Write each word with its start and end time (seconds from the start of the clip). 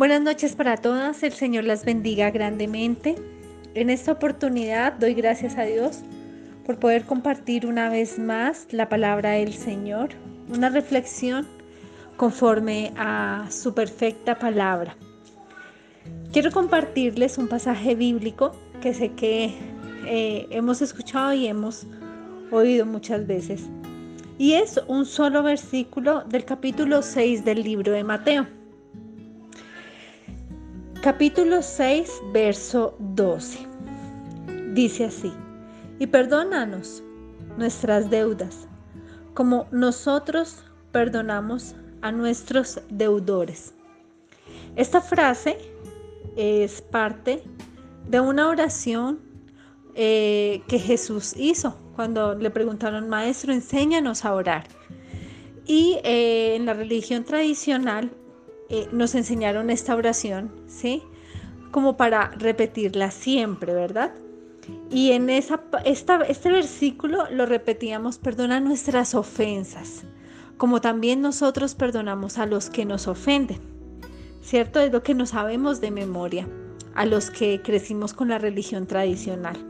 Buenas 0.00 0.22
noches 0.22 0.56
para 0.56 0.78
todas, 0.78 1.22
el 1.22 1.34
Señor 1.34 1.64
las 1.64 1.84
bendiga 1.84 2.30
grandemente. 2.30 3.16
En 3.74 3.90
esta 3.90 4.12
oportunidad 4.12 4.94
doy 4.94 5.12
gracias 5.12 5.58
a 5.58 5.64
Dios 5.64 5.98
por 6.64 6.78
poder 6.78 7.04
compartir 7.04 7.66
una 7.66 7.90
vez 7.90 8.18
más 8.18 8.66
la 8.70 8.88
palabra 8.88 9.32
del 9.32 9.52
Señor, 9.52 10.08
una 10.48 10.70
reflexión 10.70 11.46
conforme 12.16 12.94
a 12.96 13.46
su 13.50 13.74
perfecta 13.74 14.38
palabra. 14.38 14.96
Quiero 16.32 16.50
compartirles 16.50 17.36
un 17.36 17.48
pasaje 17.48 17.94
bíblico 17.94 18.52
que 18.80 18.94
sé 18.94 19.12
que 19.12 19.52
eh, 20.06 20.46
hemos 20.48 20.80
escuchado 20.80 21.34
y 21.34 21.46
hemos 21.46 21.86
oído 22.50 22.86
muchas 22.86 23.26
veces. 23.26 23.68
Y 24.38 24.54
es 24.54 24.80
un 24.86 25.04
solo 25.04 25.42
versículo 25.42 26.24
del 26.24 26.46
capítulo 26.46 27.02
6 27.02 27.44
del 27.44 27.62
libro 27.62 27.92
de 27.92 28.02
Mateo. 28.02 28.59
Capítulo 31.02 31.62
6, 31.62 32.20
verso 32.30 32.94
12. 32.98 33.66
Dice 34.74 35.06
así, 35.06 35.32
y 35.98 36.06
perdónanos 36.06 37.02
nuestras 37.56 38.10
deudas, 38.10 38.68
como 39.32 39.66
nosotros 39.70 40.62
perdonamos 40.92 41.74
a 42.02 42.12
nuestros 42.12 42.82
deudores. 42.90 43.72
Esta 44.76 45.00
frase 45.00 45.56
es 46.36 46.82
parte 46.82 47.44
de 48.06 48.20
una 48.20 48.50
oración 48.50 49.20
eh, 49.94 50.60
que 50.68 50.78
Jesús 50.78 51.32
hizo 51.34 51.78
cuando 51.96 52.34
le 52.34 52.50
preguntaron, 52.50 53.08
maestro, 53.08 53.54
enséñanos 53.54 54.26
a 54.26 54.34
orar. 54.34 54.64
Y 55.64 55.98
eh, 56.04 56.56
en 56.56 56.66
la 56.66 56.74
religión 56.74 57.24
tradicional 57.24 58.10
eh, 58.70 58.88
nos 58.92 59.14
enseñaron 59.14 59.68
esta 59.68 59.96
oración, 59.96 60.50
¿sí? 60.66 61.02
Como 61.72 61.96
para 61.96 62.30
repetirla 62.30 63.10
siempre, 63.10 63.74
¿verdad? 63.74 64.12
Y 64.90 65.12
en 65.12 65.28
este 65.28 66.50
versículo 66.50 67.28
lo 67.30 67.46
repetíamos, 67.46 68.18
perdona 68.18 68.60
nuestras 68.60 69.14
ofensas, 69.14 70.04
como 70.56 70.80
también 70.80 71.20
nosotros 71.20 71.74
perdonamos 71.74 72.38
a 72.38 72.46
los 72.46 72.70
que 72.70 72.84
nos 72.84 73.08
ofenden, 73.08 73.60
¿cierto? 74.40 74.80
Es 74.80 74.92
lo 74.92 75.02
que 75.02 75.14
no 75.14 75.26
sabemos 75.26 75.80
de 75.80 75.90
memoria, 75.90 76.48
a 76.94 77.06
los 77.06 77.30
que 77.30 77.62
crecimos 77.62 78.14
con 78.14 78.28
la 78.28 78.38
religión 78.38 78.86
tradicional. 78.86 79.69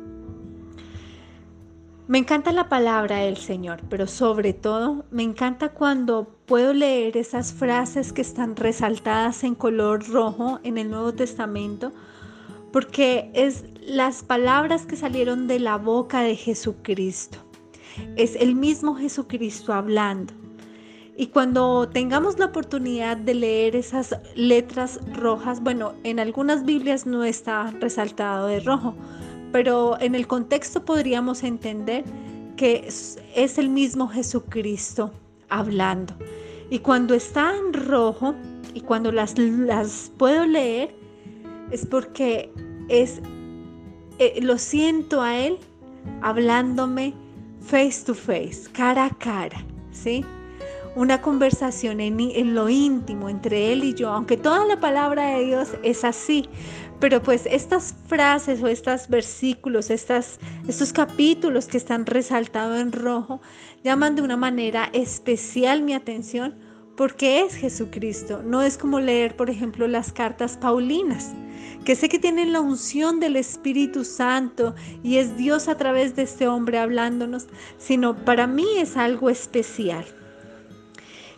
Me 2.10 2.18
encanta 2.18 2.50
la 2.50 2.68
palabra 2.68 3.18
del 3.18 3.36
Señor, 3.36 3.82
pero 3.88 4.08
sobre 4.08 4.52
todo 4.52 5.04
me 5.12 5.22
encanta 5.22 5.68
cuando 5.68 6.26
puedo 6.44 6.72
leer 6.72 7.16
esas 7.16 7.52
frases 7.52 8.12
que 8.12 8.20
están 8.20 8.56
resaltadas 8.56 9.44
en 9.44 9.54
color 9.54 10.04
rojo 10.08 10.58
en 10.64 10.76
el 10.76 10.90
Nuevo 10.90 11.14
Testamento, 11.14 11.92
porque 12.72 13.30
es 13.32 13.62
las 13.80 14.24
palabras 14.24 14.86
que 14.86 14.96
salieron 14.96 15.46
de 15.46 15.60
la 15.60 15.76
boca 15.76 16.22
de 16.22 16.34
Jesucristo. 16.34 17.38
Es 18.16 18.34
el 18.34 18.56
mismo 18.56 18.96
Jesucristo 18.96 19.72
hablando. 19.72 20.34
Y 21.16 21.28
cuando 21.28 21.88
tengamos 21.90 22.40
la 22.40 22.46
oportunidad 22.46 23.18
de 23.18 23.34
leer 23.34 23.76
esas 23.76 24.16
letras 24.34 24.98
rojas, 25.12 25.60
bueno, 25.62 25.92
en 26.02 26.18
algunas 26.18 26.64
Biblias 26.64 27.06
no 27.06 27.22
está 27.22 27.70
resaltado 27.78 28.48
de 28.48 28.58
rojo, 28.58 28.96
pero 29.52 30.00
en 30.00 30.14
el 30.14 30.26
contexto 30.26 30.84
podríamos 30.84 31.42
entender 31.42 32.04
que 32.56 32.86
es, 32.86 33.58
el 33.58 33.68
mismo 33.70 34.08
Jesucristo 34.08 35.10
hablando. 35.48 36.14
Y 36.68 36.80
cuando 36.80 37.14
está 37.14 37.54
en 37.56 37.72
rojo 37.72 38.34
y 38.74 38.82
cuando 38.82 39.10
las, 39.10 39.34
puedo 40.18 40.46
leer, 40.46 40.94
es 41.70 41.86
porque 41.86 42.52
es, 42.88 43.20
eh, 44.18 44.40
lo 44.42 44.58
siento 44.58 45.22
a 45.22 45.38
Él 45.38 45.58
hablándome 46.22 47.14
face 47.60 48.04
to 48.04 48.14
face, 48.14 48.70
cara 48.72 49.06
a 49.06 49.10
cara, 49.10 49.64
¿sí? 49.90 50.24
Una 50.96 51.22
conversación 51.22 52.00
en, 52.00 52.18
en 52.20 52.54
lo 52.54 52.68
íntimo 52.68 53.28
entre 53.28 53.72
Él 53.72 53.84
y 53.84 53.94
yo, 53.94 54.10
aunque 54.10 54.36
toda 54.36 54.66
la 54.66 54.80
palabra 54.80 55.36
de 55.36 55.44
Dios 55.46 55.70
es 55.82 56.04
así, 56.04 56.48
pero 57.00 57.22
pues 57.22 57.46
estas 57.46 57.94
frases 58.06 58.62
o 58.62 58.68
estos 58.68 59.08
versículos, 59.08 59.90
estos 59.90 60.92
capítulos 60.92 61.66
que 61.66 61.78
están 61.78 62.04
resaltados 62.06 62.78
en 62.78 62.92
rojo, 62.92 63.40
llaman 63.82 64.14
de 64.14 64.22
una 64.22 64.36
manera 64.36 64.90
especial 64.92 65.82
mi 65.82 65.94
atención 65.94 66.54
porque 66.96 67.40
es 67.40 67.54
Jesucristo. 67.54 68.42
No 68.44 68.60
es 68.60 68.76
como 68.76 69.00
leer, 69.00 69.34
por 69.34 69.48
ejemplo, 69.48 69.88
las 69.88 70.12
cartas 70.12 70.58
Paulinas, 70.58 71.32
que 71.86 71.96
sé 71.96 72.10
que 72.10 72.18
tienen 72.18 72.52
la 72.52 72.60
unción 72.60 73.20
del 73.20 73.36
Espíritu 73.36 74.04
Santo 74.04 74.74
y 75.02 75.16
es 75.16 75.38
Dios 75.38 75.68
a 75.68 75.78
través 75.78 76.14
de 76.14 76.22
este 76.22 76.46
hombre 76.46 76.78
hablándonos, 76.78 77.46
sino 77.78 78.14
para 78.14 78.46
mí 78.46 78.66
es 78.76 78.98
algo 78.98 79.30
especial. 79.30 80.04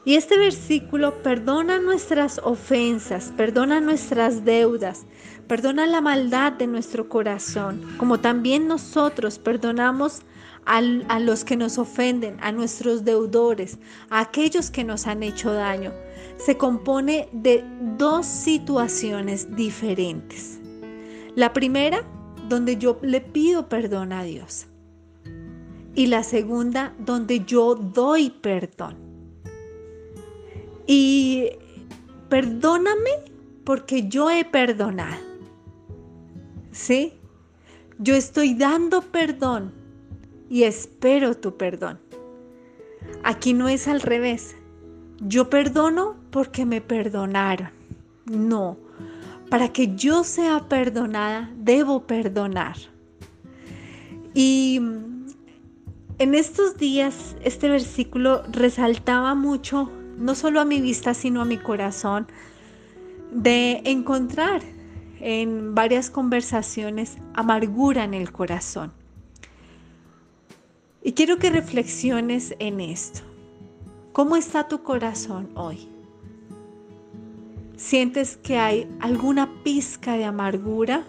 Y 0.04 0.16
este 0.16 0.36
versículo 0.36 1.22
perdona 1.22 1.78
nuestras 1.78 2.40
ofensas, 2.42 3.32
perdona 3.36 3.80
nuestras 3.80 4.44
deudas, 4.44 5.06
perdona 5.46 5.86
la 5.86 6.00
maldad 6.00 6.52
de 6.52 6.66
nuestro 6.66 7.08
corazón, 7.08 7.82
como 7.98 8.20
también 8.20 8.66
nosotros 8.68 9.38
perdonamos 9.38 10.22
a, 10.64 10.80
los 11.20 11.44
que 11.44 11.56
nos 11.56 11.78
ofenden, 11.78 12.36
a 12.40 12.52
nuestros 12.52 13.04
deudores, 13.04 13.78
a 14.10 14.20
aquellos 14.20 14.70
que 14.70 14.84
nos 14.84 15.06
han 15.06 15.22
hecho 15.22 15.52
daño. 15.52 15.92
Se 16.36 16.56
compone 16.56 17.28
de 17.32 17.64
dos 17.98 18.26
situaciones 18.26 19.54
diferentes. 19.54 20.60
La 21.34 21.52
primera, 21.52 22.04
donde 22.48 22.76
yo 22.76 22.98
le 23.02 23.20
pido 23.20 23.68
perdón 23.68 24.12
a 24.12 24.22
Dios. 24.24 24.66
Y 25.94 26.06
la 26.06 26.22
segunda, 26.22 26.94
donde 26.98 27.44
yo 27.44 27.74
doy 27.74 28.30
perdón. 28.30 28.96
Y 30.86 31.50
perdóname 32.28 33.10
porque 33.64 34.08
yo 34.08 34.30
he 34.30 34.44
perdonado. 34.44 35.31
¿Sí? 36.72 37.12
Yo 37.98 38.16
estoy 38.16 38.54
dando 38.54 39.02
perdón 39.02 39.72
y 40.50 40.64
espero 40.64 41.36
tu 41.36 41.56
perdón. 41.56 42.00
Aquí 43.22 43.52
no 43.52 43.68
es 43.68 43.86
al 43.86 44.00
revés. 44.00 44.56
Yo 45.20 45.48
perdono 45.48 46.16
porque 46.30 46.66
me 46.66 46.80
perdonaron. 46.80 47.70
No, 48.26 48.76
para 49.50 49.68
que 49.68 49.94
yo 49.94 50.24
sea 50.24 50.68
perdonada, 50.68 51.50
debo 51.56 52.06
perdonar. 52.06 52.76
Y 54.34 54.80
en 56.18 56.34
estos 56.34 56.76
días 56.78 57.36
este 57.44 57.68
versículo 57.68 58.42
resaltaba 58.50 59.34
mucho 59.34 59.90
no 60.18 60.34
solo 60.34 60.60
a 60.60 60.64
mi 60.64 60.80
vista, 60.80 61.14
sino 61.14 61.42
a 61.42 61.44
mi 61.44 61.58
corazón, 61.58 62.26
de 63.30 63.82
encontrar 63.84 64.62
en 65.22 65.76
varias 65.76 66.10
conversaciones 66.10 67.16
amargura 67.32 68.02
en 68.02 68.12
el 68.12 68.32
corazón. 68.32 68.92
Y 71.00 71.12
quiero 71.12 71.38
que 71.38 71.48
reflexiones 71.48 72.54
en 72.58 72.80
esto. 72.80 73.20
¿Cómo 74.12 74.36
está 74.36 74.66
tu 74.66 74.82
corazón 74.82 75.50
hoy? 75.54 75.88
¿Sientes 77.76 78.36
que 78.36 78.58
hay 78.58 78.88
alguna 79.00 79.48
pizca 79.62 80.16
de 80.16 80.24
amargura, 80.24 81.04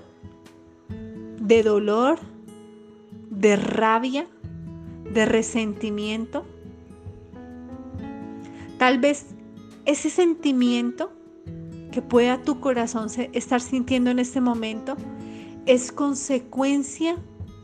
de 1.40 1.64
dolor, 1.64 2.20
de 3.32 3.56
rabia, 3.56 4.28
de 5.12 5.26
resentimiento? 5.26 6.46
Tal 8.78 9.00
vez 9.00 9.26
ese 9.86 10.12
sentimiento 10.12 11.12
que 11.94 12.02
pueda 12.02 12.42
tu 12.42 12.60
corazón 12.60 13.08
estar 13.34 13.62
sintiendo 13.62 14.10
en 14.10 14.18
este 14.18 14.42
momento 14.42 14.98
es 15.68 15.92
consecuencia 15.92 17.18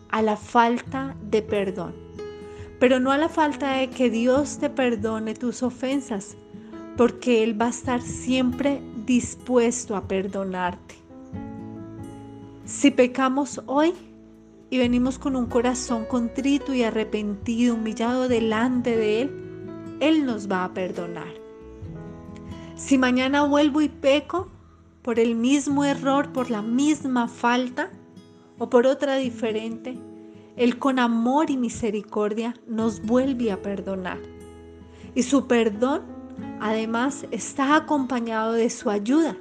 a 0.10 0.22
la 0.22 0.38
falta 0.38 1.16
de 1.30 1.42
perdón. 1.42 1.96
Pero 2.80 3.00
no 3.00 3.12
a 3.12 3.18
la 3.18 3.28
falta 3.28 3.78
de 3.78 3.90
que 3.90 4.10
Dios 4.10 4.60
te 4.60 4.70
perdone 4.70 5.34
tus 5.34 5.64
ofensas, 5.64 6.38
porque 6.96 7.44
Él 7.44 7.60
va 7.60 7.66
a 7.66 7.70
estar 7.70 8.02
siempre 8.02 8.82
dispuesto 9.06 9.96
a 9.96 10.08
perdonarte. 10.08 10.96
Si 12.66 12.92
pecamos 12.92 13.62
hoy 13.66 13.94
y 14.70 14.78
venimos 14.78 15.18
con 15.18 15.36
un 15.36 15.48
corazón 15.48 16.06
contrito 16.06 16.74
y 16.74 16.84
arrepentido, 16.84 17.74
humillado 17.74 18.28
delante 18.28 18.96
de 18.96 19.22
Él, 19.24 19.32
él 20.00 20.26
nos 20.26 20.50
va 20.50 20.66
a 20.66 20.74
perdonar. 20.74 21.49
Si 22.80 22.98
mañana 22.98 23.44
vuelvo 23.44 23.82
y 23.82 23.90
peco 23.90 24.48
por 25.02 25.20
el 25.20 25.36
mismo 25.36 25.84
error, 25.84 26.32
por 26.32 26.50
la 26.50 26.62
misma 26.62 27.28
falta 27.28 27.92
o 28.58 28.70
por 28.70 28.88
otra 28.88 29.18
diferente, 29.18 30.00
Él 30.56 30.80
con 30.80 30.98
amor 30.98 31.52
y 31.52 31.58
misericordia 31.58 32.56
nos 32.68 33.02
vuelve 33.02 33.52
a 33.52 33.62
perdonar. 33.62 34.18
Y 35.14 35.24
su 35.24 35.46
perdón 35.46 36.04
además 36.62 37.28
está 37.32 37.76
acompañado 37.76 38.54
de 38.54 38.70
su 38.70 38.90
ayuda, 38.90 39.36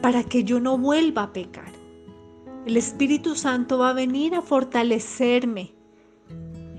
para 0.00 0.22
que 0.22 0.44
yo 0.44 0.60
no 0.60 0.78
vuelva 0.78 1.24
a 1.24 1.32
pecar. 1.32 1.72
El 2.66 2.76
Espíritu 2.76 3.34
Santo 3.34 3.78
va 3.78 3.90
a 3.90 3.94
venir 3.94 4.36
a 4.36 4.42
fortalecerme 4.42 5.74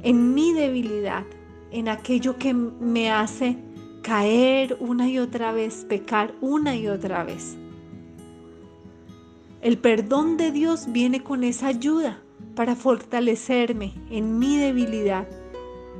en 0.04 0.34
mi 0.34 0.54
debilidad, 0.54 1.26
en 1.72 1.90
aquello 1.90 2.38
que 2.38 2.54
me 2.54 3.12
hace 3.12 3.67
caer 4.02 4.78
una 4.80 5.10
y 5.10 5.20
otra 5.20 5.52
vez, 5.52 5.86
pecar 5.88 6.34
una 6.42 6.76
y 6.76 6.88
otra 6.88 7.24
vez. 7.24 7.58
El 9.62 9.78
perdón 9.78 10.38
de 10.38 10.52
Dios 10.52 10.92
viene 10.92 11.24
con 11.24 11.44
esa 11.44 11.68
ayuda 11.68 12.22
para 12.56 12.76
fortalecerme 12.76 13.94
en 14.10 14.40
mi 14.40 14.58
debilidad 14.58 15.28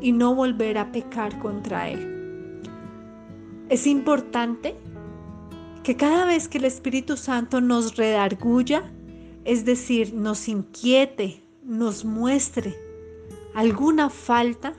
y 0.02 0.12
no 0.12 0.36
volver 0.36 0.78
a 0.78 0.92
pecar 0.92 1.38
contra 1.40 1.90
Él. 1.90 2.62
Es 3.70 3.88
importante 3.88 4.76
que 5.84 5.96
cada 5.96 6.26
vez 6.26 6.48
que 6.48 6.58
el 6.58 6.66
Espíritu 6.66 7.18
Santo 7.18 7.62
nos 7.62 7.98
redarguya, 7.98 8.92
es 9.44 9.66
decir, 9.66 10.14
nos 10.14 10.48
inquiete, 10.48 11.42
nos 11.64 12.06
muestre 12.06 12.76
alguna 13.54 14.10
falta, 14.10 14.74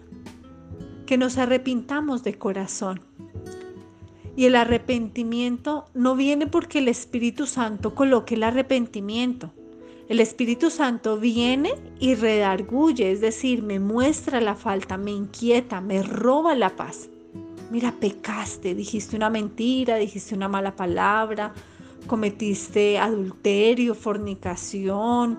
que 1.08 1.16
nos 1.16 1.38
arrepintamos 1.38 2.22
de 2.22 2.34
corazón. 2.34 3.00
Y 4.36 4.44
el 4.44 4.54
arrepentimiento 4.54 5.86
no 5.94 6.14
viene 6.14 6.46
porque 6.46 6.78
el 6.78 6.88
Espíritu 6.88 7.46
Santo 7.46 7.94
coloque 7.94 8.34
el 8.34 8.42
arrepentimiento. 8.44 9.50
El 10.08 10.20
Espíritu 10.20 10.70
Santo 10.70 11.18
viene 11.18 11.72
y 11.98 12.14
redarguye, 12.14 13.10
es 13.10 13.20
decir, 13.20 13.62
me 13.62 13.80
muestra 13.80 14.40
la 14.40 14.54
falta, 14.54 14.98
me 14.98 15.10
inquieta, 15.10 15.80
me 15.80 16.02
roba 16.02 16.54
la 16.54 16.76
paz 16.76 17.08
mira, 17.70 17.92
pecaste, 17.92 18.74
dijiste 18.74 19.16
una 19.16 19.30
mentira, 19.30 19.96
dijiste 19.96 20.34
una 20.34 20.48
mala 20.48 20.74
palabra, 20.74 21.52
cometiste 22.06 22.98
adulterio, 22.98 23.94
fornicación, 23.94 25.38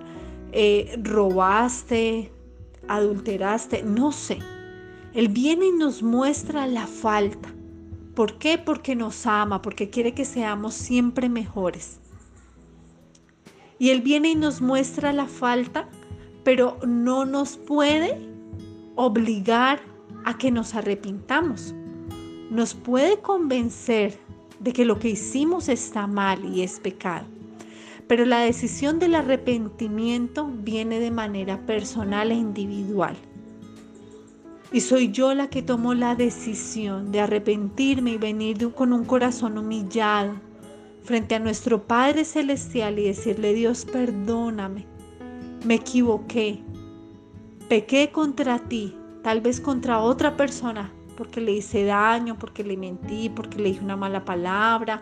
eh, 0.51 0.95
robaste, 1.01 2.31
adulteraste, 2.87 3.83
no 3.83 4.11
sé. 4.11 4.39
Él 5.19 5.27
viene 5.27 5.67
y 5.67 5.71
nos 5.71 6.01
muestra 6.01 6.65
la 6.65 6.87
falta. 6.87 7.53
¿Por 8.15 8.37
qué? 8.37 8.57
Porque 8.57 8.95
nos 8.95 9.25
ama, 9.25 9.61
porque 9.61 9.89
quiere 9.89 10.13
que 10.13 10.25
seamos 10.25 10.73
siempre 10.73 11.27
mejores. 11.27 11.99
Y 13.77 13.89
Él 13.89 14.01
viene 14.01 14.29
y 14.29 14.35
nos 14.35 14.61
muestra 14.61 15.13
la 15.13 15.25
falta, 15.25 15.89
pero 16.43 16.77
no 16.87 17.25
nos 17.25 17.57
puede 17.57 18.17
obligar 18.95 19.79
a 20.25 20.37
que 20.37 20.51
nos 20.51 20.75
arrepintamos 20.75 21.73
nos 22.49 22.73
puede 22.73 23.19
convencer 23.19 24.17
de 24.59 24.73
que 24.73 24.85
lo 24.85 24.99
que 24.99 25.09
hicimos 25.09 25.69
está 25.69 26.07
mal 26.07 26.43
y 26.43 26.63
es 26.63 26.79
pecado. 26.79 27.25
Pero 28.07 28.25
la 28.25 28.39
decisión 28.39 28.97
del 28.97 29.15
arrepentimiento 29.15 30.51
viene 30.63 30.99
de 30.99 31.11
manera 31.11 31.63
personal 31.65 32.31
e 32.31 32.35
individual. 32.35 33.15
Y 34.71 34.81
soy 34.81 35.11
yo 35.11 35.33
la 35.33 35.49
que 35.49 35.63
tomo 35.63 35.95
la 35.95 36.15
decisión 36.15 37.11
de 37.11 37.21
arrepentirme 37.21 38.11
y 38.11 38.17
venir 38.17 38.71
con 38.73 38.93
un 38.93 39.03
corazón 39.03 39.57
humillado 39.57 40.33
frente 41.03 41.33
a 41.33 41.39
nuestro 41.39 41.83
Padre 41.87 42.23
Celestial 42.23 42.99
y 42.99 43.05
decirle, 43.05 43.53
Dios, 43.53 43.85
perdóname, 43.85 44.85
me 45.65 45.75
equivoqué, 45.75 46.59
pequé 47.67 48.11
contra 48.11 48.59
ti, 48.59 48.95
tal 49.23 49.41
vez 49.41 49.59
contra 49.59 50.01
otra 50.01 50.37
persona, 50.37 50.93
porque 51.17 51.41
le 51.41 51.53
hice 51.53 51.85
daño, 51.85 52.37
porque 52.37 52.63
le 52.63 52.77
mentí, 52.77 53.27
porque 53.29 53.57
le 53.57 53.69
dije 53.69 53.83
una 53.83 53.97
mala 53.97 54.23
palabra, 54.23 55.01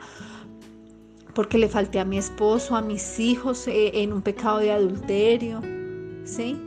porque 1.34 1.58
le 1.58 1.68
falté 1.68 2.00
a 2.00 2.06
mi 2.06 2.18
esposo, 2.18 2.76
a 2.76 2.82
mis 2.82 3.20
hijos 3.20 3.68
eh, 3.68 3.92
en 4.02 4.14
un 4.14 4.22
pecado 4.22 4.60
de 4.60 4.72
adulterio, 4.72 5.62
¿sí? 6.24 6.58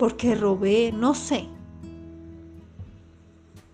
Porque 0.00 0.34
robé, 0.34 0.92
no 0.92 1.12
sé. 1.12 1.46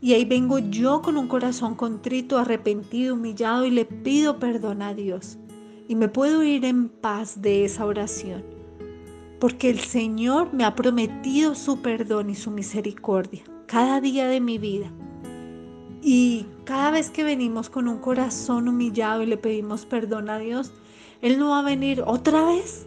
Y 0.01 0.13
ahí 0.13 0.25
vengo 0.25 0.59
yo 0.59 1.01
con 1.01 1.17
un 1.19 1.29
corazón 1.29 1.77
contrito, 1.77 2.37
arrepentido, 2.37 3.15
humillado 3.15 3.65
y 3.65 3.71
le 3.71 3.85
pido 3.85 4.41
perdón 4.41 4.83
a 4.83 4.93
Dios. 4.93 5.39
Y 5.87 5.95
me 5.95 6.09
puedo 6.09 6.43
ir 6.43 6.65
en 6.65 6.89
paz 6.89 7.41
de 7.41 7.65
esa 7.65 7.87
oración. 7.87 8.43
Porque 9.39 9.71
el 9.71 9.79
Señor 9.79 10.53
me 10.53 10.65
ha 10.65 10.75
prometido 10.75 11.55
su 11.55 11.81
perdón 11.81 12.31
y 12.31 12.35
su 12.35 12.51
misericordia 12.51 13.45
cada 13.67 14.01
día 14.01 14.27
de 14.27 14.41
mi 14.41 14.59
vida. 14.59 14.91
Y 16.03 16.47
cada 16.65 16.91
vez 16.91 17.09
que 17.09 17.23
venimos 17.23 17.71
con 17.71 17.87
un 17.87 17.99
corazón 17.99 18.67
humillado 18.67 19.23
y 19.23 19.27
le 19.27 19.37
pedimos 19.37 19.87
perdón 19.87 20.29
a 20.29 20.41
Dios, 20.41 20.73
Él 21.23 21.39
no 21.39 21.51
va 21.51 21.61
a 21.61 21.63
venir 21.63 22.03
otra 22.05 22.45
vez 22.47 22.85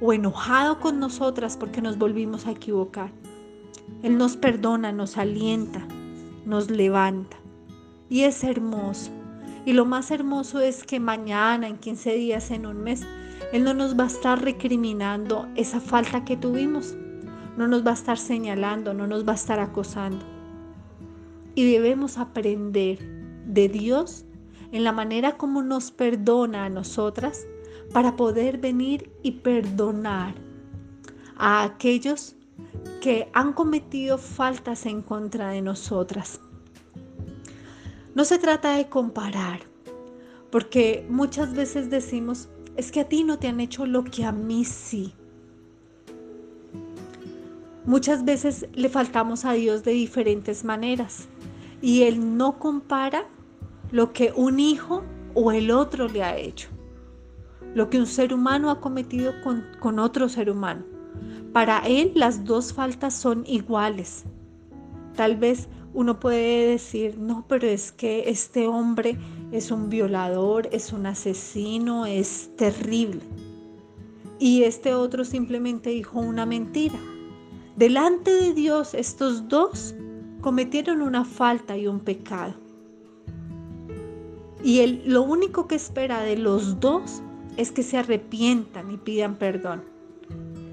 o 0.00 0.12
enojado 0.12 0.80
con 0.80 1.00
nosotras 1.00 1.56
porque 1.56 1.82
nos 1.82 1.98
volvimos 1.98 2.46
a 2.46 2.52
equivocar. 2.52 3.10
Él 4.02 4.18
nos 4.18 4.36
perdona, 4.36 4.92
nos 4.92 5.16
alienta, 5.16 5.86
nos 6.44 6.70
levanta. 6.70 7.36
Y 8.08 8.22
es 8.22 8.44
hermoso. 8.44 9.10
Y 9.66 9.72
lo 9.72 9.84
más 9.84 10.10
hermoso 10.10 10.60
es 10.60 10.84
que 10.84 11.00
mañana, 11.00 11.68
en 11.68 11.78
15 11.78 12.14
días, 12.14 12.50
en 12.50 12.66
un 12.66 12.82
mes, 12.82 13.02
Él 13.52 13.64
no 13.64 13.74
nos 13.74 13.98
va 13.98 14.04
a 14.04 14.08
estar 14.08 14.42
recriminando 14.42 15.46
esa 15.56 15.80
falta 15.80 16.24
que 16.24 16.36
tuvimos 16.36 16.94
no 17.58 17.66
nos 17.66 17.84
va 17.84 17.90
a 17.90 17.94
estar 17.94 18.18
señalando, 18.18 18.94
no 18.94 19.08
nos 19.08 19.26
va 19.26 19.32
a 19.32 19.34
estar 19.34 19.58
acosando. 19.58 20.24
Y 21.56 21.68
debemos 21.68 22.16
aprender 22.16 23.00
de 23.46 23.68
Dios 23.68 24.24
en 24.70 24.84
la 24.84 24.92
manera 24.92 25.36
como 25.36 25.60
nos 25.62 25.90
perdona 25.90 26.66
a 26.66 26.70
nosotras 26.70 27.48
para 27.92 28.16
poder 28.16 28.58
venir 28.58 29.10
y 29.22 29.32
perdonar 29.32 30.34
a 31.36 31.64
aquellos 31.64 32.36
que 33.00 33.28
han 33.32 33.52
cometido 33.52 34.18
faltas 34.18 34.86
en 34.86 35.02
contra 35.02 35.50
de 35.50 35.62
nosotras. 35.62 36.40
No 38.14 38.24
se 38.24 38.38
trata 38.38 38.76
de 38.76 38.88
comparar, 38.88 39.60
porque 40.50 41.06
muchas 41.08 41.54
veces 41.54 41.88
decimos, 41.90 42.48
es 42.76 42.90
que 42.90 43.00
a 43.00 43.08
ti 43.08 43.24
no 43.24 43.38
te 43.38 43.48
han 43.48 43.60
hecho 43.60 43.86
lo 43.86 44.04
que 44.04 44.24
a 44.24 44.32
mí 44.32 44.64
sí. 44.64 45.14
Muchas 47.84 48.24
veces 48.24 48.66
le 48.74 48.88
faltamos 48.88 49.44
a 49.44 49.52
Dios 49.52 49.82
de 49.82 49.92
diferentes 49.92 50.64
maneras 50.64 51.28
y 51.80 52.02
Él 52.02 52.36
no 52.36 52.58
compara 52.58 53.26
lo 53.90 54.12
que 54.12 54.32
un 54.34 54.60
hijo 54.60 55.04
o 55.34 55.52
el 55.52 55.70
otro 55.70 56.08
le 56.08 56.22
ha 56.22 56.36
hecho, 56.36 56.68
lo 57.78 57.88
que 57.90 58.00
un 58.00 58.06
ser 58.06 58.34
humano 58.34 58.70
ha 58.70 58.80
cometido 58.80 59.32
con, 59.44 59.64
con 59.78 60.00
otro 60.00 60.28
ser 60.28 60.50
humano. 60.50 60.84
Para 61.52 61.78
Él 61.86 62.10
las 62.16 62.44
dos 62.44 62.72
faltas 62.72 63.14
son 63.14 63.44
iguales. 63.46 64.24
Tal 65.14 65.36
vez 65.36 65.68
uno 65.94 66.18
puede 66.18 66.70
decir, 66.70 67.16
no, 67.18 67.44
pero 67.46 67.68
es 67.68 67.92
que 67.92 68.28
este 68.30 68.66
hombre 68.66 69.16
es 69.52 69.70
un 69.70 69.88
violador, 69.90 70.68
es 70.72 70.92
un 70.92 71.06
asesino, 71.06 72.04
es 72.04 72.50
terrible. 72.56 73.20
Y 74.40 74.64
este 74.64 74.94
otro 74.94 75.24
simplemente 75.24 75.90
dijo 75.90 76.18
una 76.18 76.46
mentira. 76.46 76.98
Delante 77.76 78.32
de 78.32 78.54
Dios 78.54 78.92
estos 78.92 79.46
dos 79.46 79.94
cometieron 80.40 81.00
una 81.00 81.24
falta 81.24 81.76
y 81.76 81.86
un 81.86 82.00
pecado. 82.00 82.54
Y 84.64 84.80
él, 84.80 85.02
lo 85.06 85.22
único 85.22 85.68
que 85.68 85.76
espera 85.76 86.22
de 86.22 86.36
los 86.36 86.80
dos 86.80 87.22
es 87.58 87.72
que 87.72 87.82
se 87.82 87.98
arrepientan 87.98 88.90
y 88.92 88.96
pidan 88.96 89.34
perdón. 89.34 89.82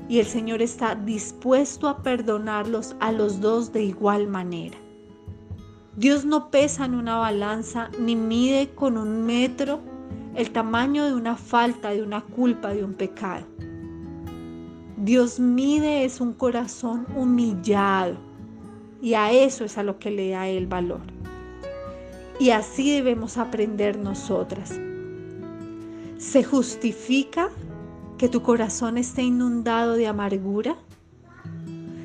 Y 0.07 0.19
el 0.19 0.27
Señor 0.27 0.61
está 0.61 0.93
dispuesto 0.93 1.89
a 1.89 2.03
perdonarlos 2.03 2.95
a 2.99 3.11
los 3.11 3.41
dos 3.41 3.73
de 3.73 3.83
igual 3.83 4.27
manera. 4.27 4.77
Dios 5.97 6.25
no 6.25 6.51
pesa 6.51 6.85
en 6.85 6.93
una 6.93 7.17
balanza 7.17 7.89
ni 7.99 8.15
mide 8.15 8.69
con 8.75 8.97
un 8.97 9.25
metro 9.25 9.79
el 10.35 10.51
tamaño 10.51 11.05
de 11.05 11.15
una 11.15 11.35
falta, 11.35 11.89
de 11.89 12.03
una 12.03 12.21
culpa, 12.21 12.69
de 12.69 12.83
un 12.83 12.93
pecado. 12.93 13.45
Dios 14.97 15.39
mide 15.39 16.05
es 16.05 16.21
un 16.21 16.33
corazón 16.33 17.07
humillado 17.15 18.15
y 19.01 19.15
a 19.15 19.31
eso 19.31 19.65
es 19.65 19.77
a 19.79 19.83
lo 19.83 19.97
que 19.97 20.11
le 20.11 20.29
da 20.29 20.47
el 20.47 20.67
valor. 20.67 21.01
Y 22.39 22.51
así 22.51 22.91
debemos 22.91 23.37
aprender 23.37 23.97
nosotras. 23.97 24.71
¿Se 26.31 26.43
justifica 26.43 27.49
que 28.17 28.27
tu 28.27 28.41
corazón 28.41 28.97
esté 28.97 29.21
inundado 29.21 29.93
de 29.93 30.07
amargura? 30.07 30.75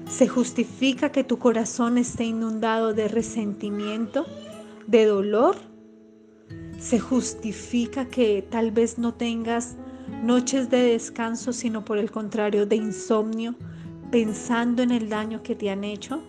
¿Se 0.08 0.28
justifica 0.28 1.10
que 1.10 1.24
tu 1.24 1.38
corazón 1.38 1.96
esté 1.96 2.24
inundado 2.24 2.92
de 2.92 3.08
resentimiento, 3.08 4.26
de 4.86 5.06
dolor? 5.06 5.56
¿Se 6.78 7.00
justifica 7.00 8.08
que 8.08 8.46
tal 8.48 8.70
vez 8.70 8.98
no 8.98 9.14
tengas 9.14 9.76
noches 10.22 10.68
de 10.68 10.82
descanso, 10.82 11.52
sino 11.52 11.84
por 11.84 11.96
el 11.96 12.10
contrario 12.10 12.66
de 12.66 12.76
insomnio, 12.76 13.56
pensando 14.12 14.82
en 14.82 14.90
el 14.90 15.08
daño 15.08 15.42
que 15.42 15.56
te 15.56 15.70
han 15.70 15.82
hecho? 15.82 16.22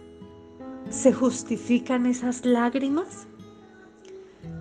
¿Se 0.90 1.12
justifican 1.12 2.06
esas 2.06 2.46
lágrimas? 2.46 3.28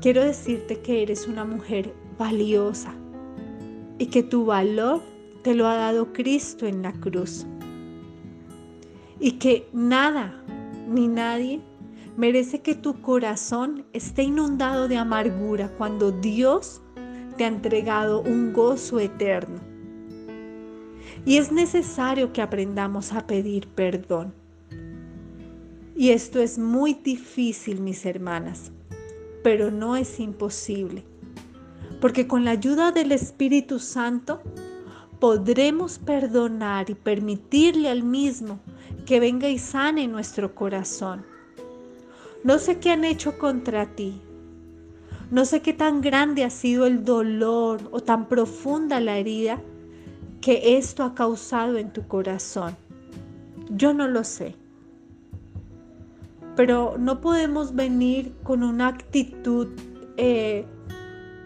Quiero 0.03 0.23
decirte 0.25 0.81
que 0.81 1.03
eres 1.03 1.29
una 1.29 1.45
mujer 1.45 1.95
valiosa 2.19 2.93
y 4.01 4.07
que 4.07 4.23
tu 4.23 4.47
valor 4.47 5.03
te 5.43 5.55
lo 5.55 5.69
ha 5.69 5.75
dado 5.75 6.15
Cristo 6.15 6.67
en 6.67 6.81
la 6.81 6.93
cruz. 6.93 7.47
Y 9.21 9.33
que 9.33 9.69
nada 9.75 10.43
ni 10.89 11.07
nadie 11.07 11.61
merece 12.17 12.61
que 12.61 12.75
tu 12.75 13.03
corazón 13.03 13.85
esté 13.93 14.23
inundado 14.23 14.89
de 14.89 14.97
amargura 14.97 15.69
cuando 15.77 16.13
Dios 16.13 16.81
te 17.37 17.45
ha 17.45 17.49
entregado 17.49 18.23
un 18.23 18.55
gozo 18.55 18.99
eterno. 18.99 19.61
Y 21.27 21.37
es 21.37 21.53
necesario 21.53 22.33
que 22.33 22.41
aprendamos 22.41 23.13
a 23.13 23.27
pedir 23.27 23.69
perdón. 23.69 24.33
Y 25.95 26.09
esto 26.09 26.41
es 26.41 26.59
muy 26.59 26.95
difícil, 26.95 27.83
mis 27.83 28.07
hermanas, 28.07 28.73
pero 29.43 29.71
no 29.71 29.95
es 29.95 30.19
imposible. 30.19 31.05
Porque 32.01 32.27
con 32.27 32.45
la 32.45 32.53
ayuda 32.53 32.93
del 32.93 33.13
Espíritu 33.13 33.79
Santo 33.79 34.41
podremos 35.19 35.99
perdonar 35.99 36.89
y 36.89 36.95
permitirle 36.95 37.91
al 37.91 38.03
mismo 38.03 38.59
que 39.07 39.21
venga 39.21 39.49
y 39.49 39.59
sane 39.59 40.09
nuestro 40.09 40.55
corazón. 40.55 41.25
No 42.43 42.59
sé 42.59 42.79
qué 42.79 42.91
han 42.91 43.05
hecho 43.05 43.39
contra 43.39 43.87
ti. 43.95 44.21
No 45.31 45.45
sé 45.45 45.61
qué 45.61 45.73
tan 45.73 46.01
grande 46.01 46.43
ha 46.43 46.51
sido 46.51 46.87
el 46.87 47.05
dolor 47.05 47.81
o 47.93 48.01
tan 48.01 48.29
profunda 48.29 48.99
la 48.99 49.19
herida 49.19 49.61
que 50.41 50.79
esto 50.79 51.05
ha 51.05 51.15
causado 51.15 51.77
en 51.77 51.93
tu 51.93 52.09
corazón. 52.09 52.77
Yo 53.69 53.93
no 53.93 54.09
lo 54.09 54.25
sé. 54.25 54.57
Pero 56.57 56.97
no 56.99 57.21
podemos 57.21 57.75
venir 57.75 58.33
con 58.43 58.63
una 58.63 58.89
actitud, 58.89 59.69
eh, 60.17 60.67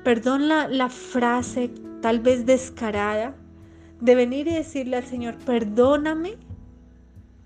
perdón 0.04 0.49
la, 0.49 0.88
frase 0.90 1.70
tal 2.02 2.20
vez 2.20 2.44
descarada, 2.44 3.34
de 4.00 4.14
venir 4.14 4.46
y 4.46 4.54
decirle 4.54 4.99
al 4.99 5.06
Señor, 5.06 5.37
perdóname 5.46 6.37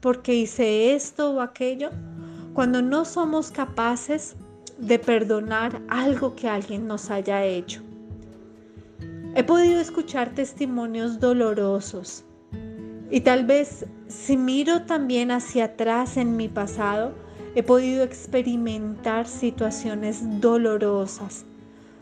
porque 0.00 0.34
hice 0.34 0.94
esto 0.94 1.34
o 1.34 1.40
aquello, 1.40 1.90
cuando 2.54 2.82
no 2.82 3.04
somos 3.04 3.52
capaces 3.52 4.34
de 4.76 4.98
perdonar 4.98 5.80
algo 5.88 6.34
que 6.34 6.48
alguien 6.48 6.88
nos 6.88 7.10
haya 7.10 7.44
hecho. 7.44 7.80
He 9.34 9.44
podido 9.44 9.80
escuchar 9.80 10.30
testimonios 10.30 11.20
dolorosos 11.20 12.24
y 13.10 13.20
tal 13.20 13.46
vez 13.46 13.86
si 14.08 14.36
miro 14.36 14.82
también 14.82 15.30
hacia 15.30 15.66
atrás 15.66 16.16
en 16.16 16.36
mi 16.36 16.48
pasado, 16.48 17.14
he 17.54 17.62
podido 17.62 18.02
experimentar 18.02 19.28
situaciones 19.28 20.40
dolorosas 20.40 21.44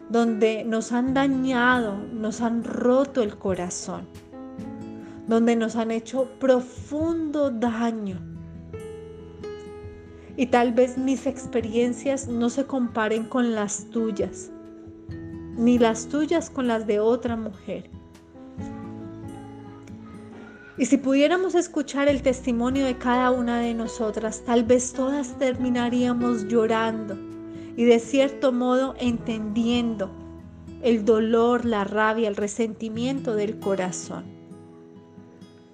donde 0.09 0.65
nos 0.65 0.93
han 0.93 1.15
dañado, 1.15 1.97
nos 2.13 2.41
han 2.41 2.65
roto 2.65 3.23
el 3.23 3.37
corazón 3.37 4.07
donde 5.27 5.57
nos 5.57 5.77
han 5.77 5.91
hecho 5.91 6.29
profundo 6.39 7.51
daño. 7.51 8.19
Y 10.37 10.47
tal 10.47 10.73
vez 10.73 10.99
mis 10.99 11.27
experiencias 11.27 12.29
no 12.29 12.51
se 12.51 12.65
comparen 12.67 13.25
con 13.25 13.55
las 13.55 13.87
tuyas, 13.91 14.51
ni 15.57 15.79
las 15.79 16.07
tuyas 16.09 16.51
con 16.51 16.69
las 16.69 16.87
de 16.87 17.01
otra 17.01 17.37
mujer. 17.37 17.91
Y 20.79 20.85
si 20.85 20.99
pudiéramos 20.99 21.55
escuchar 21.55 22.07
el 22.09 22.21
testimonio 22.21 22.85
de 22.85 22.99
cada 22.99 23.31
una 23.31 23.61
de 23.61 23.73
nosotras, 23.73 24.43
tal 24.45 24.63
vez 24.63 24.93
todas 24.93 25.39
terminaríamos 25.39 26.47
llorando 26.49 27.17
y 27.76 27.85
de 27.85 28.00
cierto 28.00 28.52
modo 28.52 28.95
entendiendo 28.99 30.11
el 30.83 31.04
dolor, 31.04 31.64
la 31.64 31.85
rabia, 31.85 32.28
el 32.28 32.37
resentimiento 32.37 33.35
del 33.35 33.59
corazón 33.59 34.37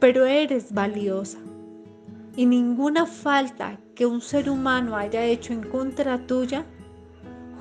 pero 0.02 0.26
eres 0.26 0.74
valiosa. 0.74 1.38
Y 2.34 2.44
ninguna 2.44 3.06
falta 3.06 3.78
que 3.94 4.04
un 4.04 4.20
ser 4.20 4.50
humano 4.50 4.96
haya 4.96 5.24
hecho 5.24 5.52
en 5.52 5.62
contra 5.62 6.26
tuya 6.26 6.66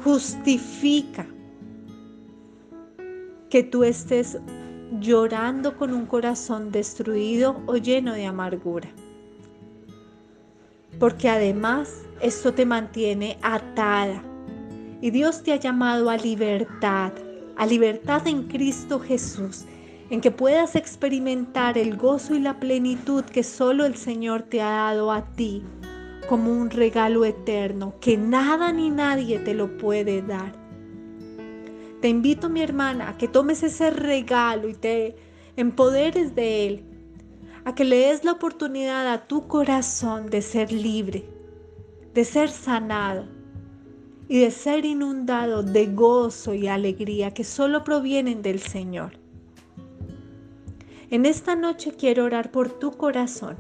justifica 0.04 1.28
que 3.52 3.62
tú 3.62 3.84
estés 3.84 4.40
llorando 5.00 5.78
con 5.78 5.94
un 5.94 6.08
corazón 6.08 6.72
destruido 6.72 7.62
o 7.68 7.78
lleno 7.78 8.14
de 8.14 8.26
amargura. 8.26 8.90
Porque 10.98 11.30
además 11.30 12.08
esto 12.22 12.56
te 12.56 12.66
mantiene 12.66 13.38
atada. 13.44 14.24
Y 15.02 15.10
Dios 15.10 15.42
te 15.44 15.52
ha 15.52 15.56
llamado 15.56 16.10
a 16.10 16.18
libertad, 16.18 17.12
a 17.58 17.66
libertad 17.66 18.28
en 18.28 18.44
Cristo 18.44 19.00
Jesús 19.00 19.66
en 20.12 20.20
que 20.20 20.30
puedas 20.30 20.76
experimentar 20.76 21.78
el 21.78 21.96
gozo 21.96 22.36
y 22.36 22.40
la 22.40 22.60
plenitud 22.60 23.24
que 23.24 23.44
solo 23.44 23.86
el 23.86 23.96
Señor 23.96 24.44
te 24.44 24.62
ha 24.62 24.70
dado 24.70 25.10
a 25.10 25.24
ti 25.34 25.64
como 26.28 26.52
un 26.52 26.70
regalo 26.70 27.24
eterno 27.24 27.96
que 28.02 28.18
nada 28.18 28.74
ni 28.74 28.90
nadie 28.90 29.40
te 29.40 29.54
lo 29.54 29.78
puede 29.78 30.22
dar. 30.22 30.54
Te 32.02 32.10
invito, 32.10 32.50
mi 32.50 32.62
hermana, 32.62 33.10
a 33.10 33.18
que 33.18 33.30
tomes 33.30 33.64
ese 33.64 33.90
regalo 33.90 34.68
y 34.68 34.74
te 34.74 35.16
empoderes 35.56 36.36
de 36.36 36.68
él, 36.68 36.86
a 37.64 37.74
que 37.74 37.86
le 37.86 37.98
des 37.98 38.26
la 38.26 38.34
oportunidad 38.34 39.08
a 39.08 39.28
tu 39.28 39.48
corazón 39.48 40.30
de 40.30 40.42
ser 40.42 40.74
libre, 40.74 41.24
de 42.14 42.26
ser 42.26 42.50
sanado 42.50 43.41
y 44.32 44.40
de 44.40 44.50
ser 44.50 44.86
inundado 44.86 45.62
de 45.62 45.88
gozo 45.88 46.54
y 46.54 46.70
alegría 46.70 47.34
que 47.34 47.44
solo 47.44 47.84
provienen 47.84 48.42
del 48.42 48.62
Señor. 48.62 49.20
En 51.10 51.26
esta 51.26 51.54
noche 51.54 51.92
quiero 52.00 52.24
orar 52.24 52.50
por 52.50 52.70
tu 52.70 52.94
corazón 52.94 53.58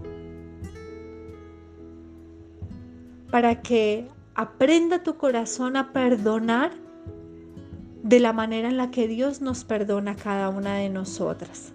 para 3.29 3.61
que 3.61 4.07
aprenda 4.33 5.03
tu 5.03 5.17
corazón 5.17 5.75
a 5.75 5.91
perdonar 5.91 6.71
de 8.01 8.21
la 8.21 8.31
manera 8.31 8.69
en 8.69 8.77
la 8.77 8.91
que 8.91 9.09
Dios 9.09 9.41
nos 9.41 9.65
perdona 9.65 10.11
a 10.11 10.15
cada 10.15 10.47
una 10.47 10.75
de 10.75 10.87
nosotras. 10.89 11.73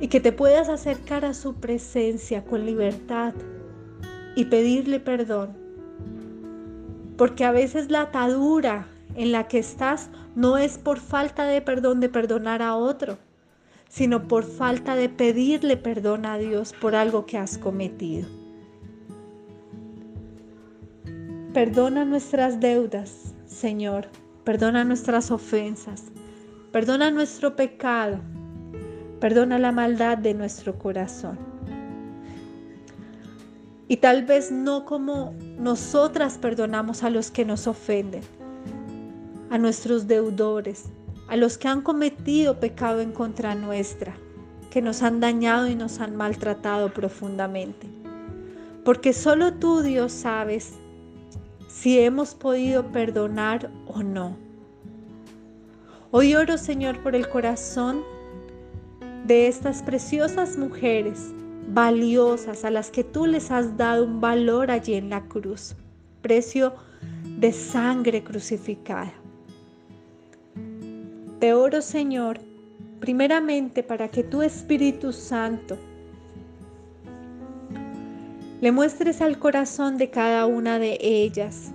Y 0.00 0.08
que 0.08 0.18
te 0.18 0.32
puedas 0.32 0.68
acercar 0.68 1.24
a 1.24 1.32
su 1.32 1.54
presencia 1.54 2.44
con 2.44 2.66
libertad 2.66 3.34
y 4.34 4.46
pedirle 4.46 4.98
perdón. 4.98 5.63
Porque 7.16 7.44
a 7.44 7.52
veces 7.52 7.90
la 7.90 8.02
atadura 8.02 8.86
en 9.14 9.32
la 9.32 9.46
que 9.48 9.58
estás 9.58 10.10
no 10.34 10.58
es 10.58 10.78
por 10.78 10.98
falta 10.98 11.44
de 11.44 11.60
perdón 11.60 12.00
de 12.00 12.08
perdonar 12.08 12.62
a 12.62 12.76
otro, 12.76 13.18
sino 13.88 14.26
por 14.26 14.44
falta 14.44 14.96
de 14.96 15.08
pedirle 15.08 15.76
perdón 15.76 16.26
a 16.26 16.38
Dios 16.38 16.72
por 16.72 16.94
algo 16.94 17.26
que 17.26 17.38
has 17.38 17.58
cometido. 17.58 18.26
Perdona 21.52 22.04
nuestras 22.04 22.58
deudas, 22.58 23.32
Señor. 23.46 24.08
Perdona 24.42 24.82
nuestras 24.82 25.30
ofensas. 25.30 26.06
Perdona 26.72 27.12
nuestro 27.12 27.54
pecado. 27.54 28.18
Perdona 29.20 29.60
la 29.60 29.70
maldad 29.70 30.18
de 30.18 30.34
nuestro 30.34 30.76
corazón. 30.76 31.53
Y 33.86 33.98
tal 33.98 34.24
vez 34.24 34.50
no 34.50 34.86
como 34.86 35.34
nosotras 35.58 36.38
perdonamos 36.38 37.02
a 37.02 37.10
los 37.10 37.30
que 37.30 37.44
nos 37.44 37.66
ofenden, 37.66 38.22
a 39.50 39.58
nuestros 39.58 40.06
deudores, 40.06 40.86
a 41.28 41.36
los 41.36 41.58
que 41.58 41.68
han 41.68 41.82
cometido 41.82 42.60
pecado 42.60 43.00
en 43.00 43.12
contra 43.12 43.54
nuestra, 43.54 44.14
que 44.70 44.80
nos 44.80 45.02
han 45.02 45.20
dañado 45.20 45.68
y 45.68 45.74
nos 45.74 46.00
han 46.00 46.16
maltratado 46.16 46.92
profundamente. 46.92 47.86
Porque 48.84 49.12
solo 49.12 49.54
tú, 49.54 49.82
Dios, 49.82 50.12
sabes 50.12 50.72
si 51.68 51.98
hemos 51.98 52.34
podido 52.34 52.90
perdonar 52.90 53.70
o 53.86 54.02
no. 54.02 54.36
Hoy 56.10 56.34
oro, 56.34 56.56
Señor, 56.56 57.02
por 57.02 57.14
el 57.14 57.28
corazón 57.28 58.02
de 59.26 59.48
estas 59.48 59.82
preciosas 59.82 60.56
mujeres 60.56 61.32
valiosas 61.68 62.64
a 62.64 62.70
las 62.70 62.90
que 62.90 63.04
tú 63.04 63.26
les 63.26 63.50
has 63.50 63.76
dado 63.76 64.04
un 64.04 64.20
valor 64.20 64.70
allí 64.70 64.94
en 64.94 65.10
la 65.10 65.22
cruz, 65.22 65.76
precio 66.22 66.74
de 67.38 67.52
sangre 67.52 68.22
crucificada. 68.22 69.12
Te 71.40 71.52
oro, 71.54 71.82
Señor, 71.82 72.40
primeramente 73.00 73.82
para 73.82 74.08
que 74.08 74.22
tu 74.22 74.42
Espíritu 74.42 75.12
Santo 75.12 75.76
le 78.60 78.72
muestres 78.72 79.20
al 79.20 79.38
corazón 79.38 79.98
de 79.98 80.10
cada 80.10 80.46
una 80.46 80.78
de 80.78 80.96
ellas 81.00 81.72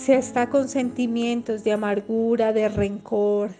si 0.00 0.12
está 0.12 0.48
con 0.48 0.66
sentimientos 0.66 1.62
de 1.62 1.72
amargura, 1.72 2.54
de 2.54 2.70
rencor, 2.70 3.50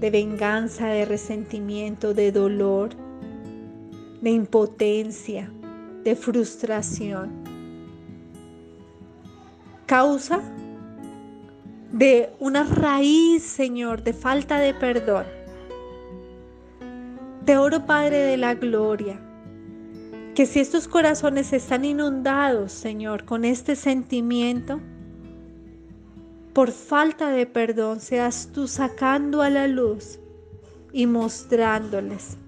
de 0.00 0.10
venganza, 0.10 0.88
de 0.88 1.04
resentimiento, 1.04 2.14
de 2.14 2.32
dolor, 2.32 2.90
de 4.20 4.30
impotencia, 4.30 5.50
de 6.04 6.16
frustración. 6.16 7.30
Causa 9.86 10.42
de 11.92 12.30
una 12.40 12.64
raíz, 12.64 13.42
Señor, 13.42 14.02
de 14.02 14.12
falta 14.12 14.58
de 14.58 14.74
perdón. 14.74 15.24
Te 17.44 17.56
oro, 17.56 17.86
Padre 17.86 18.18
de 18.18 18.36
la 18.36 18.54
Gloria, 18.54 19.20
que 20.34 20.46
si 20.46 20.60
estos 20.60 20.88
corazones 20.88 21.52
están 21.52 21.84
inundados, 21.84 22.72
Señor, 22.72 23.24
con 23.24 23.44
este 23.44 23.76
sentimiento, 23.76 24.80
por 26.56 26.72
falta 26.72 27.28
de 27.28 27.44
perdón, 27.44 28.00
seas 28.00 28.48
tú 28.50 28.66
sacando 28.66 29.42
a 29.42 29.50
la 29.50 29.68
luz 29.68 30.18
y 30.90 31.06
mostrándoles 31.06 32.38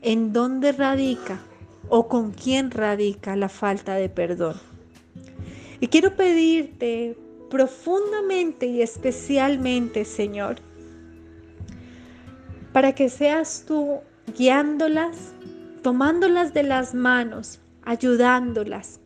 en 0.00 0.32
dónde 0.32 0.72
radica 0.72 1.38
o 1.90 2.08
con 2.08 2.32
quién 2.32 2.70
radica 2.70 3.36
la 3.36 3.50
falta 3.50 3.96
de 3.96 4.08
perdón. 4.08 4.56
Y 5.80 5.88
quiero 5.88 6.16
pedirte 6.16 7.14
profundamente 7.50 8.64
y 8.64 8.80
especialmente, 8.80 10.06
Señor, 10.06 10.56
para 12.72 12.94
que 12.94 13.10
seas 13.10 13.64
tú 13.68 13.98
guiándolas, 14.34 15.34
tomándolas 15.82 16.54
de 16.54 16.62
las 16.62 16.94
manos, 16.94 17.60
ayudándolas 17.82 18.98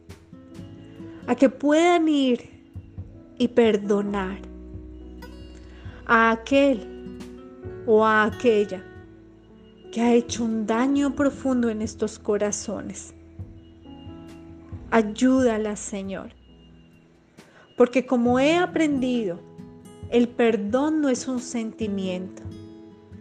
a 1.26 1.34
que 1.34 1.48
puedan 1.48 2.06
ir 2.06 2.53
y 3.38 3.48
perdonar 3.48 4.38
a 6.06 6.30
aquel 6.32 7.18
o 7.86 8.04
a 8.04 8.24
aquella 8.24 8.82
que 9.92 10.00
ha 10.00 10.12
hecho 10.12 10.44
un 10.44 10.66
daño 10.66 11.14
profundo 11.14 11.68
en 11.68 11.80
estos 11.80 12.18
corazones. 12.18 13.14
Ayúdalas, 14.90 15.80
Señor. 15.80 16.30
Porque 17.76 18.06
como 18.06 18.38
he 18.38 18.56
aprendido, 18.56 19.40
el 20.10 20.28
perdón 20.28 21.00
no 21.00 21.08
es 21.08 21.26
un 21.26 21.40
sentimiento, 21.40 22.42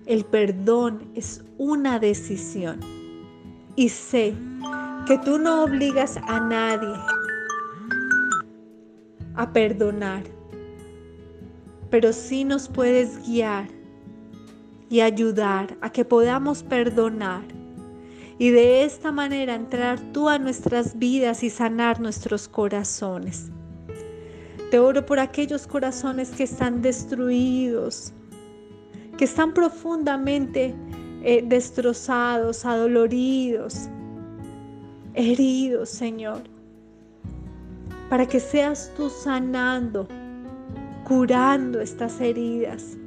el 0.06 0.26
perdón 0.26 1.12
es 1.16 1.44
una 1.58 2.00
decisión. 2.00 2.80
Y 3.76 3.90
sé 3.90 4.34
que 5.08 5.18
tú 5.20 5.40
no 5.40 5.64
obligas 5.64 6.18
a 6.18 6.40
nadie 6.40 6.94
a 9.36 9.52
perdonar, 9.52 10.24
pero 11.90 12.14
sí 12.14 12.44
nos 12.44 12.68
puedes 12.68 13.26
guiar 13.26 13.68
y 14.90 15.02
ayudar 15.02 15.76
a 15.82 15.90
que 15.90 16.06
podamos 16.06 16.64
perdonar 16.64 17.44
y 18.38 18.50
de 18.50 18.84
esta 18.84 19.12
manera 19.12 19.56
entrar 19.56 20.00
tú 20.12 20.28
a 20.28 20.40
nuestras 20.40 20.98
vidas 20.98 21.44
y 21.44 21.50
sanar 21.50 22.00
nuestros 22.00 22.48
corazones. 22.48 23.52
Te 24.72 24.80
oro 24.80 25.06
por 25.06 25.20
aquellos 25.20 25.68
corazones 25.68 26.32
que 26.32 26.44
están 26.44 26.82
destruidos, 26.82 28.12
que 29.18 29.26
están 29.26 29.54
profundamente 29.54 30.74
eh, 31.24 31.44
destrozados, 31.46 32.66
adoloridos, 32.66 33.88
heridos, 35.14 35.90
Señor, 35.90 36.42
para 38.10 38.26
que 38.28 38.40
seas 38.40 38.92
tú 38.96 39.10
sanando, 39.10 40.08
curando 41.06 41.82
estas 41.82 42.20
heridas 42.22 42.98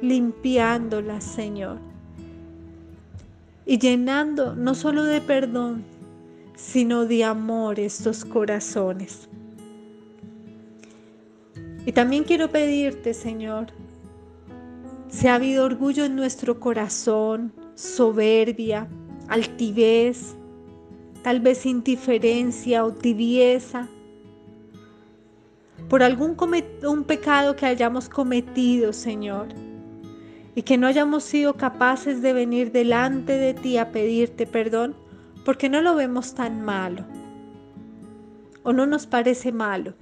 limpiándolas, 0.00 1.24
Señor. 1.24 1.78
Y 3.66 3.78
llenando 3.78 4.54
no 4.54 4.74
solo 4.74 5.04
de 5.04 5.20
perdón, 5.20 5.84
sino 6.56 7.04
de 7.04 7.24
amor 7.24 7.78
estos 7.78 8.24
corazones. 8.24 9.28
Y 11.84 11.92
también 11.92 12.24
quiero 12.24 12.50
pedirte, 12.50 13.14
Señor, 13.14 13.68
si 15.08 15.26
ha 15.26 15.36
habido 15.36 15.64
orgullo 15.64 16.04
en 16.04 16.16
nuestro 16.16 16.60
corazón, 16.60 17.52
soberbia, 17.74 18.86
altivez, 19.28 20.34
tal 21.22 21.40
vez 21.40 21.64
indiferencia 21.64 22.84
o 22.84 22.92
tibieza, 22.92 23.88
por 25.88 26.02
algún 26.02 26.36
un 26.86 27.04
pecado 27.04 27.56
que 27.56 27.66
hayamos 27.66 28.08
cometido, 28.08 28.92
Señor 28.92 29.48
y 30.58 30.62
que 30.62 30.76
no 30.76 30.88
hayamos 30.88 31.22
sido 31.22 31.54
capaces 31.54 32.20
de 32.20 32.32
venir 32.32 32.72
delante 32.72 33.34
de 33.34 33.54
ti 33.54 33.78
a 33.78 33.92
pedirte 33.92 34.44
perdón 34.44 34.96
porque 35.44 35.68
no 35.68 35.80
lo 35.80 35.94
vemos 35.94 36.34
tan 36.34 36.62
malo 36.62 37.04
o 38.64 38.72
no 38.72 38.84
nos 38.84 39.06
parece 39.06 39.52
malo. 39.52 39.94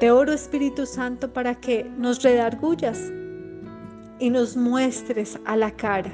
Te 0.00 0.10
oro 0.10 0.32
Espíritu 0.32 0.84
Santo 0.84 1.32
para 1.32 1.54
que 1.54 1.84
nos 1.96 2.24
redargullas 2.24 3.00
y 4.18 4.30
nos 4.30 4.56
muestres 4.56 5.38
a 5.44 5.54
la 5.54 5.70
cara 5.70 6.10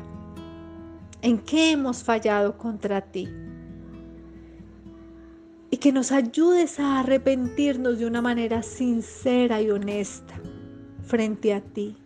en 1.22 1.38
qué 1.38 1.70
hemos 1.70 2.04
fallado 2.04 2.58
contra 2.58 3.00
ti 3.00 3.30
y 5.70 5.78
que 5.78 5.92
nos 5.92 6.12
ayudes 6.12 6.78
a 6.78 7.00
arrepentirnos 7.00 7.98
de 7.98 8.06
una 8.06 8.22
manera 8.22 8.62
sincera 8.62 9.60
y 9.60 9.70
honesta 9.70 10.34
frente 11.06 11.52
a 11.54 11.60
ti 11.60 11.96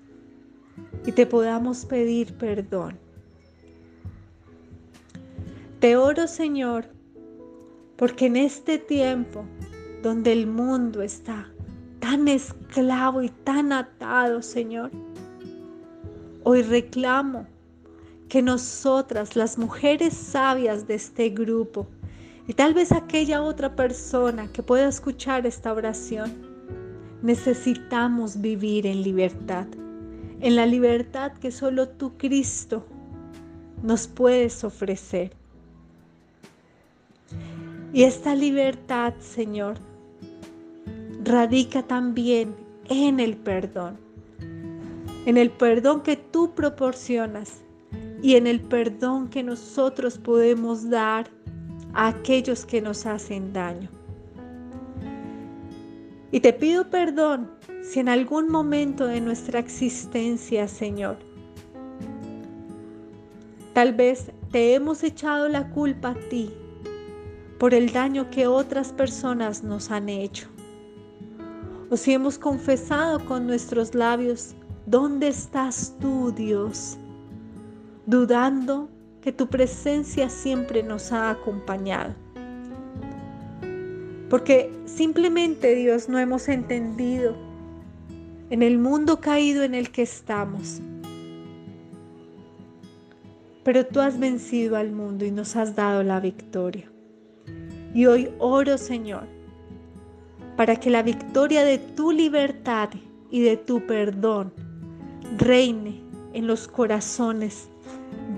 y 1.07 1.13
te 1.13 1.27
podamos 1.27 1.85
pedir 1.85 2.35
perdón. 2.35 2.99
Te 5.81 5.97
oro, 5.97 6.27
Señor, 6.27 6.85
porque 7.97 8.27
en 8.27 8.37
este 8.37 8.79
tiempo 8.79 9.45
donde 10.03 10.33
el 10.33 10.47
mundo 10.47 11.03
está 11.03 11.51
tan 12.01 12.29
esclavo 12.29 13.23
y 13.23 13.29
tan 13.29 13.73
atado, 13.73 14.43
Señor, 14.43 14.91
hoy 16.45 16.63
reclamo 16.63 17.47
que 18.29 18.43
nosotras, 18.43 19.37
las 19.37 19.59
mujeres 19.59 20.15
sabias 20.15 20.87
de 20.87 20.95
este 20.95 21.31
grupo, 21.31 21.87
y 22.51 22.53
tal 22.53 22.75
vez 22.75 22.91
aquella 22.91 23.43
otra 23.43 23.77
persona 23.77 24.49
que 24.53 24.65
pueda 24.65 24.89
escuchar 24.89 25.47
esta 25.47 25.73
oración, 25.73 26.33
necesitamos 27.23 28.41
vivir 28.41 28.87
en 28.87 29.03
libertad 29.03 29.67
en 30.41 30.57
la 30.57 30.67
libertad 30.67 31.33
que 31.33 31.51
solo 31.51 31.89
tú, 31.89 32.17
Cristo, 32.17 32.85
nos 33.83 34.09
puedes 34.09 34.65
ofrecer. 34.65 35.33
Y 37.93 38.05
esta 38.05 38.35
libertad, 38.35 39.15
Señor, 39.21 39.77
radica 41.25 41.83
también 41.83 42.55
en 42.89 43.21
el 43.21 43.37
perdón, 43.37 43.99
en 45.27 45.37
el 45.37 45.51
perdón 45.51 46.03
que 46.03 46.17
tú 46.17 46.55
proporcionas 46.55 47.61
y 48.23 48.37
en 48.37 48.47
el 48.47 48.61
perdón 48.61 49.29
que 49.29 49.43
nosotros 49.43 50.19
podemos 50.19 50.89
dar 50.89 51.29
a 51.95 52.09
aquellos 52.09 52.65
que 52.65 52.81
nos 52.81 53.07
hacen 53.07 53.53
daño. 53.53 53.89
Y 56.33 56.41
te 56.41 56.53
pido 56.53 56.91
perdón 56.91 57.51
si 57.83 58.01
en 58.01 58.09
algún 58.09 58.49
momento 58.49 59.07
de 59.07 59.21
nuestra 59.21 59.59
existencia, 59.59 60.69
Señor, 60.69 61.17
tal 63.73 63.95
vez 63.95 64.31
te 64.53 64.75
hemos 64.75 65.03
echado 65.03 65.49
la 65.49 65.71
culpa 65.71 66.11
a 66.11 66.29
ti 66.29 66.53
por 67.59 67.75
el 67.75 67.93
daño 67.93 68.31
que 68.31 68.47
otras 68.47 68.93
personas 68.93 69.63
nos 69.63 69.91
han 69.91 70.09
hecho. 70.09 70.49
O 71.91 71.97
si 71.97 72.13
hemos 72.13 72.39
confesado 72.39 73.25
con 73.27 73.47
nuestros 73.47 73.95
labios, 73.95 74.55
¿dónde 74.87 75.29
estás 75.29 75.97
tú, 76.01 76.33
Dios? 76.33 76.97
Dudando 78.07 78.89
que 79.23 79.33
tu 79.33 79.49
presencia 79.49 80.31
siempre 80.31 80.83
nos 80.83 81.13
ha 81.13 81.31
acompañado. 81.31 82.15
Porque 84.29 84.73
simplemente, 84.87 85.75
Dios, 85.75 86.09
no 86.09 86.19
hemos 86.19 86.49
entendido 86.49 87.35
en 88.51 88.63
el 88.63 88.79
mundo 88.79 89.21
caído 89.21 89.63
en 89.63 89.75
el 89.75 89.91
que 89.91 90.03
estamos. 90.03 90.81
Pero 93.65 93.87
tú 93.87 94.01
has 94.01 94.19
vencido 94.19 94.77
al 94.77 94.93
mundo 94.93 95.25
y 95.25 95.31
nos 95.31 95.57
has 95.57 95.75
dado 95.77 96.03
la 96.03 96.21
victoria. 96.21 96.91
Y 97.95 98.07
hoy 98.07 98.31
oro, 98.39 98.79
Señor, 98.79 99.27
para 100.57 100.77
que 100.77 100.91
la 100.91 101.03
victoria 101.03 101.65
de 101.65 101.79
tu 101.79 102.13
libertad 102.13 102.91
y 103.31 103.41
de 103.41 103.57
tu 103.57 103.87
perdón 103.87 104.53
reine 105.39 106.01
en 106.33 106.47
los 106.47 106.69
corazones 106.69 107.70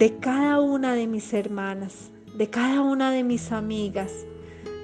de 0.03 0.19
cada 0.19 0.61
una 0.61 0.95
de 0.95 1.07
mis 1.07 1.33
hermanas, 1.33 2.11
de 2.37 2.51
cada 2.51 2.81
una 2.81 3.13
de 3.13 3.23
mis 3.23 3.53
amigas, 3.53 4.11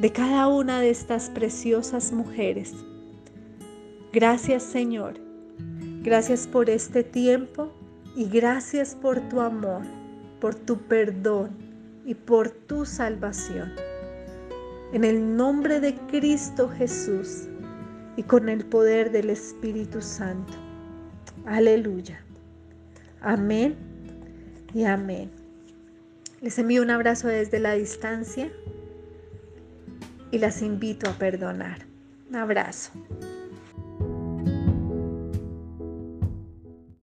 de 0.01 0.13
cada 0.13 0.47
una 0.47 0.79
de 0.79 0.91
estas 0.91 1.29
preciosas 1.31 2.13
mujeres 2.13 2.73
Gracias 4.13 4.63
Señor. 4.63 5.15
Gracias 6.05 6.47
por 6.47 6.71
este 6.71 7.03
tiempo 7.03 7.73
y 8.15 8.27
gracias 8.27 8.95
por 8.95 9.19
tu 9.29 9.41
amor, 9.41 9.83
por 10.41 10.55
tu 10.55 10.79
perdón 10.79 11.51
y 12.07 12.15
por 12.15 12.51
tu 12.51 12.87
salvación. 12.87 13.73
En 14.93 15.03
el 15.03 15.37
nombre 15.37 15.81
de 15.81 15.97
Cristo 16.13 16.69
Jesús. 16.69 17.49
y 18.17 18.23
con 18.23 18.49
el 18.49 18.65
poder 18.65 19.11
del 19.11 19.31
Espíritu 19.31 20.01
Santo. 20.01 20.53
Aleluya. 21.45 22.23
Amén 23.21 23.88
y 24.75 24.85
amén. 24.85 25.31
Les 26.41 26.59
envío 26.59 26.83
un 26.83 26.91
abrazo 26.91 27.29
desde 27.29 27.59
la 27.59 27.75
distancia 27.75 28.51
y 30.31 30.39
las 30.39 30.63
invito 30.63 31.11
a 31.11 31.15
perdonar. 31.15 31.87
Un 32.29 32.37
abrazo. 32.37 32.93